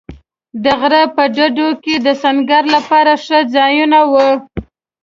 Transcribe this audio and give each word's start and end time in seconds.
د 0.63 0.65
غره 0.79 1.03
په 1.15 1.23
ډډو 1.35 1.69
کې 1.83 1.95
د 2.05 2.07
سنګر 2.21 2.63
لپاره 2.75 3.13
ښه 3.23 3.39
ځایونه 3.55 3.99
و. 4.11 4.13